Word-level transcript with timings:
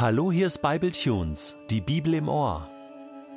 Hallo, 0.00 0.30
hier 0.30 0.46
ist 0.46 0.62
Bible 0.62 0.92
Tunes, 0.92 1.56
die 1.70 1.80
Bibel 1.80 2.14
im 2.14 2.28
Ohr. 2.28 2.70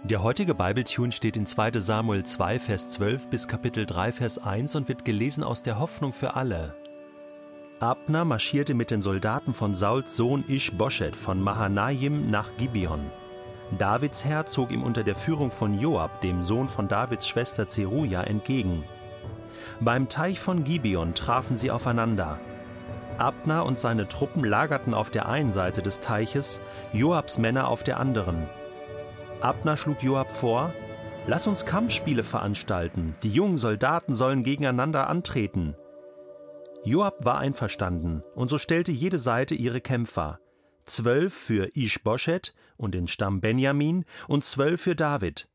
Der 0.03 0.21
heutige 0.21 0.53
Bible 0.53 0.83
Tune 0.83 1.11
steht 1.11 1.35
in 1.35 1.47
2. 1.47 1.79
Samuel 1.79 2.21
2, 2.21 2.59
Vers 2.59 2.91
12 2.91 3.29
bis 3.29 3.47
Kapitel 3.47 3.87
3, 3.87 4.11
Vers 4.11 4.37
1 4.37 4.75
und 4.75 4.87
wird 4.87 5.03
gelesen 5.03 5.43
aus 5.43 5.63
der 5.63 5.79
Hoffnung 5.79 6.13
für 6.13 6.35
alle. 6.35 6.75
Abner 7.79 8.25
marschierte 8.25 8.75
mit 8.75 8.91
den 8.91 9.01
Soldaten 9.01 9.55
von 9.55 9.73
Sauls 9.73 10.15
Sohn 10.15 10.43
Ish-Boschet 10.47 11.15
von 11.15 11.41
Mahanaim 11.41 12.29
nach 12.29 12.55
Gibeon. 12.57 13.09
Davids 13.79 14.23
Herr 14.23 14.45
zog 14.45 14.69
ihm 14.69 14.83
unter 14.83 15.01
der 15.01 15.15
Führung 15.15 15.49
von 15.49 15.79
Joab, 15.79 16.21
dem 16.21 16.43
Sohn 16.43 16.67
von 16.67 16.87
Davids 16.87 17.27
Schwester 17.27 17.67
Zeruja, 17.67 18.21
entgegen. 18.21 18.83
Beim 19.79 20.09
Teich 20.09 20.39
von 20.39 20.63
Gibeon 20.63 21.15
trafen 21.15 21.57
sie 21.57 21.71
aufeinander. 21.71 22.39
Abner 23.21 23.65
und 23.65 23.79
seine 23.79 24.07
Truppen 24.07 24.43
lagerten 24.43 24.93
auf 24.93 25.11
der 25.11 25.29
einen 25.29 25.51
Seite 25.51 25.81
des 25.81 25.99
Teiches, 25.99 26.61
Joabs 26.91 27.37
Männer 27.37 27.67
auf 27.67 27.83
der 27.83 27.99
anderen. 27.99 28.49
Abner 29.39 29.77
schlug 29.77 30.03
Joab 30.03 30.31
vor, 30.35 30.73
Lass 31.27 31.45
uns 31.45 31.67
Kampfspiele 31.67 32.23
veranstalten, 32.23 33.15
die 33.21 33.29
jungen 33.29 33.59
Soldaten 33.59 34.15
sollen 34.15 34.43
gegeneinander 34.43 35.07
antreten. 35.07 35.75
Joab 36.83 37.23
war 37.23 37.37
einverstanden, 37.37 38.23
und 38.33 38.49
so 38.49 38.57
stellte 38.57 38.91
jede 38.91 39.19
Seite 39.19 39.53
ihre 39.53 39.81
Kämpfer. 39.81 40.39
Zwölf 40.85 41.31
für 41.31 41.75
Ish-Boschet 41.75 42.55
und 42.75 42.95
den 42.95 43.07
Stamm 43.07 43.39
Benjamin 43.39 44.03
und 44.27 44.43
zwölf 44.43 44.81
für 44.81 44.95
David. 44.95 45.47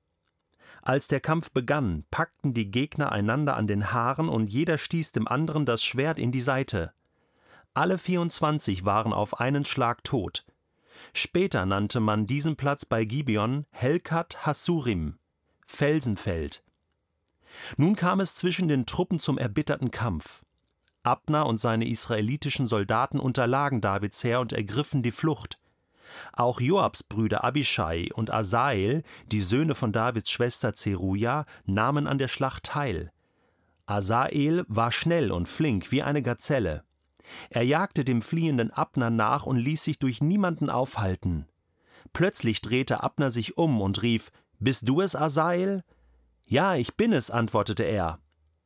Als 0.83 1.09
der 1.09 1.19
Kampf 1.19 1.51
begann, 1.51 2.05
packten 2.13 2.55
die 2.55 2.71
Gegner 2.71 3.11
einander 3.11 3.57
an 3.57 3.67
den 3.67 3.93
Haaren 3.93 4.29
und 4.29 4.53
jeder 4.53 4.79
stieß 4.79 5.11
dem 5.11 5.27
anderen 5.27 5.67
das 5.67 5.83
Schwert 5.83 6.21
in 6.21 6.31
die 6.31 6.41
Seite. 6.41 6.93
Alle 7.77 7.99
24 7.99 8.87
waren 8.87 9.13
auf 9.13 9.39
einen 9.39 9.67
Schlag 9.67 10.03
tot. 10.03 10.47
Später 11.13 11.67
nannte 11.67 12.01
man 12.01 12.25
diesen 12.25 12.57
Platz 12.57 12.87
bei 12.87 13.05
Gibeon 13.05 13.67
Helkat 13.69 14.47
Hassurim, 14.47 15.19
Felsenfeld. 15.67 16.63
Nun 17.77 17.95
kam 17.95 18.21
es 18.21 18.35
zwischen 18.35 18.69
den 18.69 18.87
Truppen 18.87 19.21
zum 19.21 19.37
erbitterten 19.37 19.91
Kampf. 19.91 20.43
Abner 21.03 21.45
und 21.45 21.61
seine 21.61 21.87
israelitischen 21.87 22.67
Soldaten 22.67 23.21
unterlagen 23.21 23.83
Davids 23.83 24.25
Heer 24.25 24.41
und 24.41 24.55
ergriffen 24.55 25.03
die 25.03 25.13
Flucht. 25.13 25.59
Auch 26.33 26.63
Joabs 26.63 27.03
Brüder 27.03 27.45
Abishai 27.45 28.09
und 28.15 28.33
Asael, 28.33 29.03
die 29.33 29.43
Söhne 29.43 29.75
von 29.75 29.93
Davids 29.93 30.31
Schwester 30.31 30.73
Zeruja, 30.73 31.45
nahmen 31.67 32.07
an 32.07 32.17
der 32.17 32.29
Schlacht 32.29 32.65
teil. 32.65 33.13
Asael 33.85 34.65
war 34.67 34.93
schnell 34.93 35.31
und 35.31 35.47
flink 35.47 35.93
wie 35.93 36.03
eine 36.03 36.23
Gazelle. 36.23 36.86
Er 37.51 37.63
jagte 37.63 38.05
dem 38.05 38.23
fliehenden 38.23 38.71
Abner 38.71 39.11
nach 39.11 39.47
und 39.47 39.57
ließ 39.57 39.83
sich 39.83 39.99
durch 39.99 40.21
niemanden 40.21 40.71
aufhalten. 40.71 41.47
Plötzlich 42.13 42.63
drehte 42.63 43.03
Abner 43.03 43.31
sich 43.31 43.57
um 43.57 43.81
und 43.81 44.03
rief: 44.03 44.31
Bist 44.59 44.89
du 44.89 45.01
es, 45.01 45.17
Asael? 45.17 45.85
Ja, 46.47 46.77
ich 46.77 46.97
bin 46.97 47.13
es, 47.13 47.31
antwortete 47.31 47.83
er. 47.83 48.21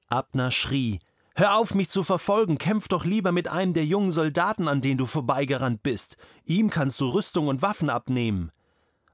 Abner 0.08 0.50
schrie: 0.50 1.00
Hör 1.34 1.56
auf, 1.56 1.75
mich 1.75 1.88
zu 1.88 2.03
verfolgen, 2.03 2.58
kämpf 2.58 2.88
doch 2.88 3.05
lieber 3.05 3.33
mit 3.33 3.48
einem 3.48 3.72
der 3.72 3.86
jungen 3.86 4.12
Soldaten, 4.12 4.69
an 4.69 4.81
den 4.81 4.98
du 4.98 5.06
vorbeigerannt 5.06 5.83
bist. 5.83 6.16
Ihm 6.44 6.70
kannst 6.70 7.00
du 7.00 7.08
Rüstung 7.08 7.48
und 7.48 7.62
Waffen 7.62 7.88
abnehmen. 7.88 8.50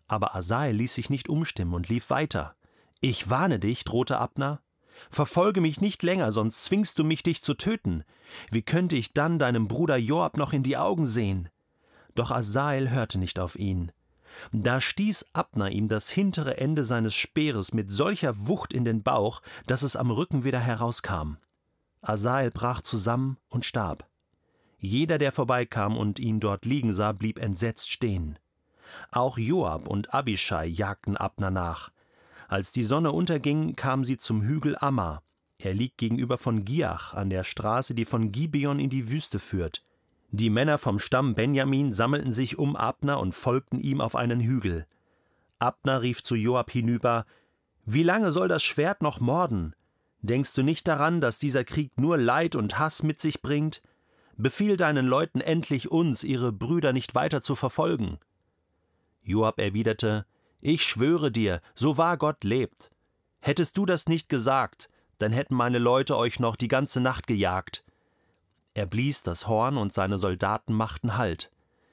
Aber 0.08 0.34
Asael 0.34 0.74
ließ 0.74 0.94
sich 0.94 1.10
nicht 1.10 1.28
umstimmen 1.28 1.74
und 1.74 1.88
lief 1.88 2.10
weiter. 2.10 2.56
Ich 3.00 3.30
warne 3.30 3.58
dich, 3.58 3.84
drohte 3.84 4.18
Abner. 4.18 4.60
Verfolge 5.10 5.60
mich 5.60 5.80
nicht 5.80 6.02
länger, 6.02 6.32
sonst 6.32 6.64
zwingst 6.64 6.98
du 6.98 7.04
mich, 7.04 7.22
dich 7.22 7.42
zu 7.42 7.54
töten. 7.54 8.04
Wie 8.50 8.62
könnte 8.62 8.96
ich 8.96 9.12
dann 9.12 9.38
deinem 9.38 9.68
Bruder 9.68 9.96
Joab 9.96 10.36
noch 10.36 10.52
in 10.52 10.62
die 10.62 10.76
Augen 10.76 11.06
sehen? 11.06 11.48
Doch 12.14 12.30
Asael 12.30 12.90
hörte 12.90 13.18
nicht 13.18 13.38
auf 13.38 13.56
ihn. 13.56 13.92
Da 14.52 14.80
stieß 14.80 15.26
Abner 15.32 15.70
ihm 15.70 15.88
das 15.88 16.10
hintere 16.10 16.58
Ende 16.58 16.82
seines 16.82 17.14
Speeres 17.14 17.72
mit 17.72 17.90
solcher 17.90 18.46
Wucht 18.46 18.72
in 18.72 18.84
den 18.84 19.02
Bauch, 19.02 19.40
dass 19.66 19.82
es 19.82 19.96
am 19.96 20.10
Rücken 20.10 20.44
wieder 20.44 20.60
herauskam. 20.60 21.36
Asael 22.02 22.50
brach 22.50 22.82
zusammen 22.82 23.38
und 23.48 23.64
starb. 23.64 24.06
Jeder, 24.78 25.18
der 25.18 25.32
vorbeikam 25.32 25.96
und 25.96 26.18
ihn 26.18 26.38
dort 26.38 26.64
liegen 26.64 26.92
sah, 26.92 27.12
blieb 27.12 27.38
entsetzt 27.38 27.90
stehen. 27.90 28.38
Auch 29.10 29.38
Joab 29.38 29.88
und 29.88 30.14
Abishai 30.14 30.66
jagten 30.66 31.16
Abner 31.16 31.50
nach. 31.50 31.90
Als 32.48 32.70
die 32.70 32.84
Sonne 32.84 33.12
unterging, 33.12 33.74
kamen 33.76 34.04
sie 34.04 34.18
zum 34.18 34.42
Hügel 34.42 34.76
Amma. 34.78 35.22
Er 35.58 35.74
liegt 35.74 35.98
gegenüber 35.98 36.38
von 36.38 36.64
Giach 36.64 37.14
an 37.14 37.30
der 37.30 37.44
Straße, 37.44 37.94
die 37.94 38.04
von 38.04 38.30
Gibeon 38.30 38.78
in 38.78 38.90
die 38.90 39.10
Wüste 39.10 39.38
führt. 39.38 39.82
Die 40.30 40.50
Männer 40.50 40.78
vom 40.78 40.98
Stamm 40.98 41.34
Benjamin 41.34 41.92
sammelten 41.92 42.32
sich 42.32 42.58
um 42.58 42.76
Abner 42.76 43.20
und 43.20 43.32
folgten 43.32 43.80
ihm 43.80 44.00
auf 44.00 44.14
einen 44.16 44.40
Hügel. 44.40 44.86
Abner 45.58 46.02
rief 46.02 46.22
zu 46.22 46.34
Joab 46.34 46.70
hinüber: 46.70 47.24
Wie 47.84 48.02
lange 48.02 48.32
soll 48.32 48.48
das 48.48 48.62
Schwert 48.62 49.02
noch 49.02 49.20
morden? 49.20 49.74
Denkst 50.20 50.54
du 50.54 50.62
nicht 50.62 50.88
daran, 50.88 51.20
dass 51.20 51.38
dieser 51.38 51.64
Krieg 51.64 51.98
nur 51.98 52.18
Leid 52.18 52.56
und 52.56 52.78
Hass 52.78 53.02
mit 53.02 53.20
sich 53.20 53.40
bringt? 53.40 53.82
Befiehl 54.36 54.76
deinen 54.76 55.06
Leuten 55.06 55.40
endlich 55.40 55.90
uns, 55.90 56.22
ihre 56.22 56.52
Brüder 56.52 56.92
nicht 56.92 57.14
weiter 57.14 57.40
zu 57.40 57.54
verfolgen. 57.54 58.18
Joab 59.22 59.58
erwiderte: 59.58 60.26
Ich 60.68 60.82
schwöre 60.82 61.30
dir, 61.30 61.60
so 61.76 61.96
wahr 61.96 62.16
Gott 62.16 62.42
lebt. 62.42 62.90
Hättest 63.38 63.78
du 63.78 63.86
das 63.86 64.08
nicht 64.08 64.28
gesagt, 64.28 64.88
dann 65.18 65.30
hätten 65.30 65.54
meine 65.54 65.78
Leute 65.78 66.16
euch 66.16 66.40
noch 66.40 66.56
die 66.56 66.66
ganze 66.66 67.00
Nacht 67.00 67.28
gejagt. 67.28 67.84
Er 68.74 68.86
blies 68.86 69.22
das 69.22 69.46
Horn 69.46 69.76
und 69.76 69.92
seine 69.92 70.18
Soldaten 70.18 70.74
machten 70.74 71.16
Halt. 71.16 71.52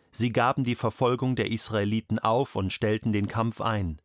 Sie 0.09 0.31
gaben 0.31 0.63
die 0.63 0.73
Verfolgung 0.73 1.35
der 1.35 1.51
Israeliten 1.51 2.17
auf 2.17 2.55
und 2.55 2.73
stellten 2.73 3.13
den 3.13 3.27
Kampf 3.27 3.61
ein. 3.61 4.01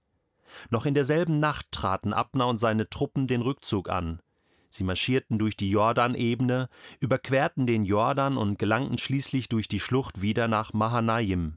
Noch 0.68 0.84
in 0.84 0.92
derselben 0.92 1.40
Nacht 1.40 1.72
traten 1.72 2.12
Abner 2.12 2.46
und 2.46 2.58
seine 2.58 2.90
Truppen 2.90 3.26
den 3.26 3.40
Rückzug 3.40 3.88
an. 3.88 4.20
Sie 4.68 4.84
marschierten 4.84 5.38
durch 5.38 5.56
die 5.56 5.70
Jordanebene, 5.70 6.68
überquerten 7.00 7.66
den 7.66 7.84
Jordan 7.84 8.36
und 8.36 8.58
gelangten 8.58 8.98
schließlich 8.98 9.48
durch 9.48 9.66
die 9.66 9.80
Schlucht 9.80 10.20
wieder 10.20 10.46
nach 10.46 10.74
Mahanaim. 10.74 11.56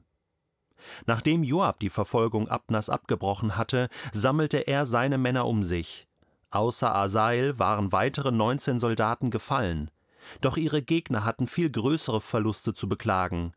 Nachdem 1.06 1.42
Joab 1.42 1.80
die 1.80 1.90
Verfolgung 1.90 2.48
Abners 2.48 2.90
abgebrochen 2.90 3.56
hatte, 3.56 3.88
sammelte 4.12 4.58
er 4.58 4.86
seine 4.86 5.18
Männer 5.18 5.46
um 5.46 5.62
sich. 5.62 6.06
Außer 6.50 6.94
Asael 6.94 7.58
waren 7.58 7.92
weitere 7.92 8.30
neunzehn 8.30 8.78
Soldaten 8.78 9.30
gefallen. 9.30 9.90
Doch 10.40 10.56
ihre 10.56 10.82
Gegner 10.82 11.24
hatten 11.24 11.48
viel 11.48 11.70
größere 11.70 12.20
Verluste 12.20 12.74
zu 12.74 12.88
beklagen. 12.88 13.52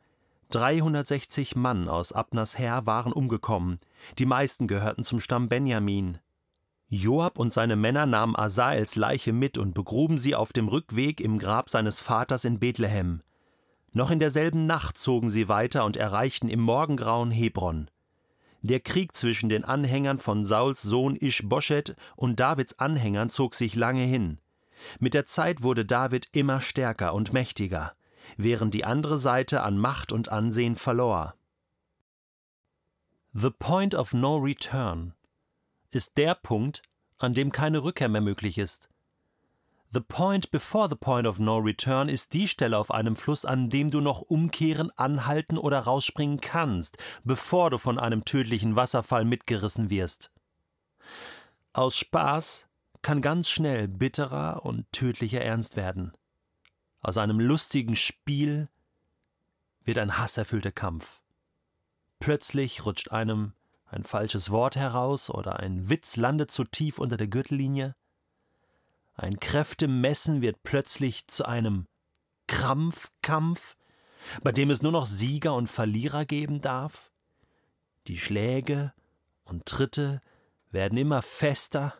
360 0.49 1.55
Mann 1.55 1.89
aus 1.89 2.11
Abners 2.11 2.57
Heer 2.57 2.85
waren 2.85 3.11
umgekommen, 3.11 3.79
die 4.19 4.25
meisten 4.25 4.67
gehörten 4.67 5.03
zum 5.03 5.19
Stamm 5.19 5.49
Benjamin. 5.49 6.19
Joab 6.87 7.39
und 7.39 7.51
seine 7.51 7.75
Männer 7.75 8.05
nahmen 8.05 8.35
Asaels 8.35 8.95
Leiche 8.95 9.33
mit 9.33 9.57
und 9.57 9.73
begruben 9.73 10.19
sie 10.19 10.35
auf 10.35 10.53
dem 10.53 10.67
Rückweg 10.67 11.19
im 11.19 11.39
Grab 11.39 11.69
seines 11.69 11.99
Vaters 11.99 12.45
in 12.45 12.59
Bethlehem. 12.59 13.21
Noch 13.95 14.11
in 14.11 14.19
derselben 14.19 14.67
Nacht 14.67 14.99
zogen 14.99 15.31
sie 15.31 15.47
weiter 15.47 15.85
und 15.85 15.97
erreichten 15.97 16.49
im 16.49 16.59
Morgengrauen 16.59 17.31
Hebron. 17.31 17.89
Der 18.61 18.81
Krieg 18.81 19.15
zwischen 19.15 19.49
den 19.49 19.63
Anhängern 19.63 20.19
von 20.19 20.43
Sauls 20.43 20.83
Sohn 20.83 21.15
Ischboschet 21.15 21.95
und 22.15 22.39
Davids 22.39 22.77
Anhängern 22.77 23.29
zog 23.29 23.55
sich 23.55 23.73
lange 23.73 24.03
hin. 24.03 24.39
Mit 24.99 25.13
der 25.13 25.25
Zeit 25.25 25.63
wurde 25.63 25.85
David 25.85 26.27
immer 26.33 26.61
stärker 26.61 27.13
und 27.13 27.33
mächtiger 27.33 27.95
während 28.37 28.73
die 28.73 28.85
andere 28.85 29.17
Seite 29.17 29.61
an 29.61 29.77
Macht 29.77 30.11
und 30.11 30.29
Ansehen 30.29 30.75
verlor. 30.75 31.35
The 33.33 33.49
Point 33.49 33.95
of 33.95 34.13
No 34.13 34.37
Return 34.37 35.13
ist 35.91 36.17
der 36.17 36.35
Punkt, 36.35 36.81
an 37.17 37.33
dem 37.33 37.51
keine 37.51 37.83
Rückkehr 37.83 38.09
mehr 38.09 38.21
möglich 38.21 38.57
ist. 38.57 38.89
The 39.95 40.01
point 40.01 40.51
before 40.51 40.89
the 40.89 40.97
point 40.97 41.25
of 41.25 41.39
no 41.39 41.55
return 41.55 42.09
ist 42.09 42.33
die 42.33 42.49
Stelle 42.49 42.77
auf 42.77 42.91
einem 42.91 43.15
Fluss, 43.15 43.45
an 43.45 43.69
dem 43.69 43.91
du 43.91 44.01
noch 44.01 44.23
umkehren, 44.23 44.91
anhalten 44.97 45.57
oder 45.57 45.79
rausspringen 45.79 46.41
kannst, 46.41 46.97
bevor 47.23 47.69
du 47.69 47.77
von 47.77 47.97
einem 47.97 48.25
tödlichen 48.25 48.75
Wasserfall 48.75 49.23
mitgerissen 49.23 49.89
wirst. 49.89 50.31
Aus 51.71 51.95
Spaß 51.95 52.67
kann 53.03 53.21
ganz 53.21 53.47
schnell 53.47 53.87
bitterer 53.87 54.65
und 54.65 54.91
tödlicher 54.91 55.39
Ernst 55.39 55.77
werden. 55.77 56.11
Aus 56.99 57.17
einem 57.17 57.39
lustigen 57.39 57.95
Spiel 57.95 58.67
wird 59.85 59.97
ein 59.97 60.17
hasserfüllter 60.17 60.73
Kampf. 60.73 61.21
Plötzlich 62.19 62.85
rutscht 62.85 63.13
einem 63.13 63.53
ein 63.85 64.03
falsches 64.03 64.51
Wort 64.51 64.75
heraus 64.75 65.29
oder 65.29 65.61
ein 65.61 65.89
Witz 65.89 66.17
landet 66.17 66.51
zu 66.51 66.65
tief 66.65 66.99
unter 66.99 67.15
der 67.15 67.27
Gürtellinie. 67.27 67.95
Ein 69.15 69.39
Kräftemessen 69.39 70.41
wird 70.41 70.63
plötzlich 70.63 71.27
zu 71.27 71.45
einem 71.45 71.87
Krampfkampf, 72.47 73.75
bei 74.43 74.51
dem 74.51 74.69
es 74.69 74.81
nur 74.81 74.91
noch 74.91 75.05
Sieger 75.05 75.55
und 75.55 75.67
Verlierer 75.67 76.25
geben 76.25 76.61
darf. 76.61 77.11
Die 78.07 78.17
Schläge 78.17 78.93
und 79.43 79.65
Tritte 79.65 80.21
werden 80.71 80.97
immer 80.97 81.21
fester, 81.21 81.93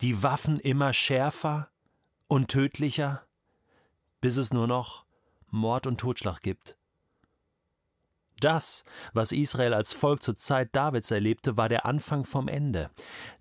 die 0.00 0.22
Waffen 0.22 0.58
immer 0.58 0.92
schärfer 0.92 1.70
und 2.28 2.48
tödlicher 2.48 3.26
bis 4.20 4.36
es 4.36 4.52
nur 4.52 4.66
noch 4.66 5.04
Mord 5.48 5.86
und 5.86 5.98
Totschlag 5.98 6.42
gibt. 6.42 6.76
Das, 8.40 8.84
was 9.12 9.32
Israel 9.32 9.74
als 9.74 9.92
Volk 9.92 10.22
zur 10.22 10.36
Zeit 10.36 10.74
Davids 10.74 11.10
erlebte, 11.10 11.56
war 11.56 11.68
der 11.68 11.86
Anfang 11.86 12.24
vom 12.24 12.48
Ende. 12.48 12.90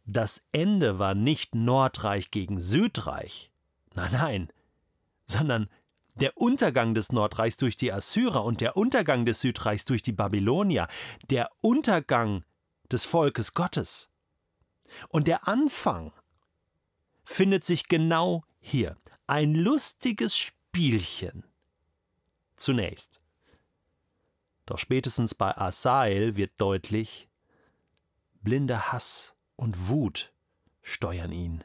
Das 0.05 0.39
Ende 0.51 0.99
war 0.99 1.15
nicht 1.15 1.55
Nordreich 1.55 2.31
gegen 2.31 2.59
Südreich. 2.59 3.51
Nein, 3.95 4.11
nein, 4.11 4.53
sondern 5.25 5.69
der 6.15 6.37
Untergang 6.37 6.93
des 6.93 7.11
Nordreichs 7.11 7.57
durch 7.57 7.77
die 7.77 7.93
Assyrer 7.93 8.43
und 8.43 8.61
der 8.61 8.75
Untergang 8.75 9.25
des 9.25 9.39
Südreichs 9.39 9.85
durch 9.85 10.01
die 10.01 10.11
Babylonier, 10.11 10.87
der 11.29 11.49
Untergang 11.61 12.43
des 12.91 13.05
Volkes 13.05 13.53
Gottes. 13.53 14.09
Und 15.07 15.27
der 15.27 15.47
Anfang 15.47 16.11
findet 17.23 17.63
sich 17.63 17.87
genau 17.87 18.43
hier. 18.59 18.97
Ein 19.27 19.55
lustiges 19.55 20.37
Spielchen. 20.37 21.45
Zunächst. 22.57 23.21
Doch 24.69 24.77
spätestens 24.77 25.33
bei 25.33 25.57
Asael 25.57 26.35
wird 26.35 26.61
deutlich, 26.61 27.27
blinder 28.43 28.91
Hass 28.91 29.35
und 29.55 29.89
Wut 29.89 30.31
steuern 30.83 31.31
ihn. 31.31 31.63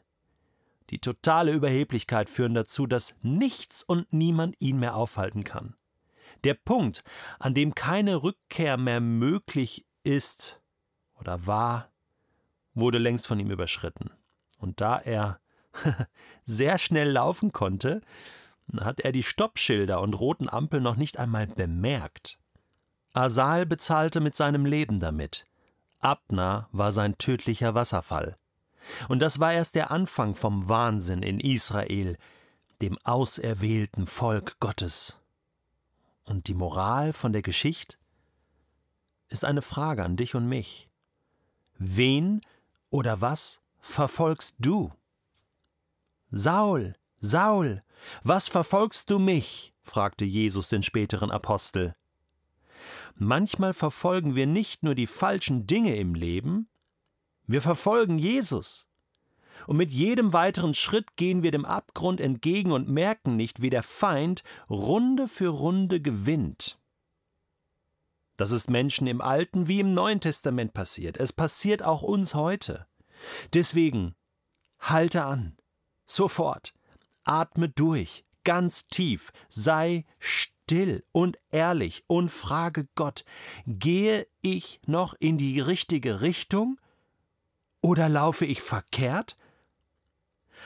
Die 0.89 1.01
totale 1.01 1.53
Überheblichkeit 1.53 2.31
führen 2.31 2.55
dazu, 2.55 2.87
dass 2.87 3.15
nichts 3.21 3.83
und 3.83 4.15
niemand 4.15 4.57
ihn 4.59 4.79
mehr 4.79 4.97
aufhalten 4.97 5.45
kann. 5.45 5.77
Der 6.45 6.55
Punkt, 6.55 7.05
an 7.39 7.53
dem 7.53 7.75
keine 7.75 8.23
Rückkehr 8.23 8.79
mehr 8.79 9.01
möglich 9.01 9.85
ist 10.03 10.63
oder 11.21 11.47
war, 11.47 11.93
wurde 12.73 12.97
längst 12.97 13.27
von 13.27 13.39
ihm 13.39 13.51
überschritten. 13.51 14.13
Und 14.57 14.81
da 14.81 14.97
er 14.97 15.41
sehr 16.45 16.79
schnell 16.79 17.11
laufen 17.11 17.53
konnte, 17.53 18.01
hat 18.81 19.01
er 19.01 19.13
die 19.13 19.23
Stoppschilder 19.23 20.01
und 20.01 20.15
roten 20.15 20.49
Ampeln 20.49 20.83
noch 20.83 20.97
nicht 20.97 21.19
einmal 21.19 21.47
bemerkt. 21.47 22.39
Asal 23.15 23.65
bezahlte 23.65 24.21
mit 24.21 24.35
seinem 24.35 24.67
Leben 24.67 24.99
damit. 24.99 25.47
Abner 26.01 26.69
war 26.73 26.93
sein 26.93 27.17
tödlicher 27.17 27.75
Wasserfall. 27.75 28.37
Und 29.09 29.21
das 29.21 29.39
war 29.41 29.53
erst 29.53 29.77
der 29.77 29.91
Anfang 29.91 30.35
vom 30.35 30.69
Wahnsinn 30.69 31.23
in 31.23 31.41
Israel, 31.41 32.19
dem 32.83 32.99
auserwählten 33.05 34.07
Volk 34.07 34.59
Gottes. 34.61 35.17
Und 36.25 36.49
die 36.49 36.55
Moral 36.55 37.13
von 37.13 37.33
der 37.33 37.43
Geschichte 37.43 37.97
ist 39.29 39.45
eine 39.45 39.63
Frage 39.63 40.05
an 40.05 40.17
dich 40.17 40.35
und 40.35 40.49
mich. 40.49 40.89
Wen 41.79 42.41
oder 42.91 43.21
was 43.21 43.61
verfolgst 43.81 44.57
du? 44.59 44.93
Saul, 46.31 46.95
Saul, 47.21 47.81
was 48.23 48.49
verfolgst 48.49 49.09
du 49.09 49.19
mich? 49.19 49.73
fragte 49.83 50.25
Jesus 50.25 50.69
den 50.69 50.83
späteren 50.83 51.31
Apostel. 51.31 51.95
Manchmal 53.17 53.73
verfolgen 53.73 54.35
wir 54.35 54.47
nicht 54.47 54.83
nur 54.83 54.95
die 54.95 55.07
falschen 55.07 55.67
Dinge 55.67 55.97
im 55.97 56.15
Leben, 56.15 56.69
wir 57.47 57.61
verfolgen 57.61 58.19
Jesus. 58.19 58.89
Und 59.67 59.77
mit 59.77 59.91
jedem 59.91 60.33
weiteren 60.33 60.75
Schritt 60.75 61.17
gehen 61.17 61.43
wir 61.43 61.51
dem 61.51 61.65
Abgrund 61.65 62.21
entgegen 62.21 62.73
und 62.73 62.89
merken 62.89 63.37
nicht, 63.37 63.63
wie 63.63 63.71
der 63.71 63.83
Feind 63.83 64.43
Runde 64.69 65.29
für 65.29 65.49
Runde 65.49 66.01
gewinnt. 66.01 66.79
Das 68.37 68.51
ist 68.51 68.69
Menschen 68.69 69.07
im 69.07 69.21
Alten 69.21 69.69
wie 69.69 69.81
im 69.81 69.95
Neuen 69.95 70.21
Testament 70.21 70.75
passiert. 70.75 71.17
Es 71.19 71.33
passiert 71.33 71.85
auch 71.85 72.03
uns 72.03 72.35
heute. 72.35 72.87
Deswegen 73.53 74.15
halte 74.81 75.25
an, 75.25 75.57
sofort, 76.05 76.75
atme 77.23 77.69
durch, 77.69 78.25
ganz 78.43 78.89
tief, 78.89 79.33
sei 79.49 80.05
still 80.19 80.54
still 80.65 81.05
und 81.13 81.37
ehrlich 81.51 82.05
und 82.07 82.31
frage 82.31 82.89
Gott, 82.95 83.25
gehe 83.67 84.27
ich 84.41 84.81
noch 84.87 85.15
in 85.19 85.37
die 85.37 85.61
richtige 85.61 86.21
Richtung 86.21 86.81
oder 87.81 88.09
laufe 88.09 88.47
ich 88.47 88.63
verkehrt? 88.63 89.37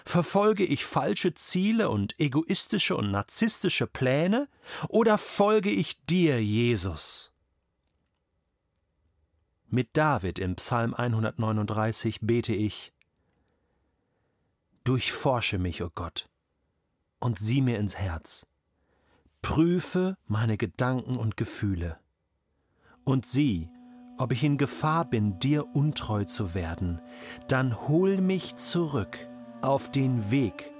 Verfolge 0.05 0.65
ich 0.65 0.85
falsche 0.85 1.35
Ziele 1.35 1.91
und 1.91 2.19
egoistische 2.21 2.97
und 2.97 3.11
narzisstische 3.11 3.89
Pläne 3.89 4.49
oder 4.89 5.19
folge 5.19 5.71
ich 5.71 6.01
dir, 6.05 6.43
Jesus? 6.43 7.33
Mit 9.67 9.97
David 9.97 10.39
im 10.39 10.55
Psalm 10.57 10.95
139 10.95 12.21
bete 12.23 12.55
ich 12.55 12.93
Durchforsche 14.85 15.59
mich, 15.59 15.83
o 15.83 15.87
oh 15.87 15.91
Gott, 15.95 16.31
und 17.19 17.39
sieh 17.39 17.61
mir 17.61 17.79
ins 17.79 17.97
Herz 17.97 18.47
prüfe 19.43 20.17
meine 20.27 20.57
Gedanken 20.57 21.17
und 21.17 21.37
Gefühle 21.37 21.99
und 23.09 23.25
sieh, 23.25 23.71
ob 24.19 24.33
ich 24.33 24.45
in 24.45 24.59
Gefahr 24.59 25.05
bin, 25.05 25.39
dir 25.39 25.65
untreu 25.75 26.25
zu 26.25 26.55
werden, 26.55 27.01
dann 27.49 27.89
hol 27.89 28.21
mich 28.21 28.57
zurück 28.57 29.17
auf 29.63 29.91
den 29.91 30.31
Weg, 30.31 30.73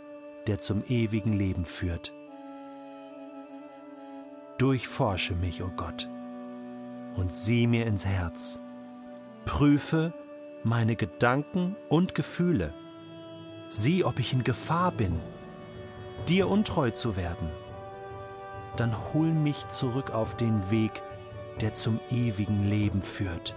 der 0.47 0.59
zum 0.59 0.83
ewigen 0.89 1.33
Leben 1.33 1.65
führt. 1.65 2.13
Durchforsche 4.59 5.35
mich, 5.35 5.63
o 5.63 5.67
oh 5.67 5.71
Gott, 5.77 6.09
und 7.17 7.33
sieh 7.33 7.67
mir 7.67 7.87
ins 7.87 8.05
Herz. 8.05 8.61
Prüfe 9.45 10.13
meine 10.65 10.97
Gedanken 10.97 11.77
und 11.89 12.15
Gefühle. 12.15 12.75
Sieh, 13.69 14.05
ob 14.05 14.19
ich 14.19 14.33
in 14.33 14.45
Gefahr 14.45 14.91
bin, 14.93 15.19
dir 16.29 16.49
untreu 16.49 16.91
zu 16.91 17.17
werden 17.17 17.49
dann 18.77 18.95
hol 19.13 19.33
mich 19.33 19.69
zurück 19.69 20.11
auf 20.11 20.37
den 20.37 20.71
Weg, 20.71 21.03
der 21.61 21.75
zum 21.75 22.01
ewigen 22.11 22.69
Leben 22.69 23.03
führt. 23.03 23.55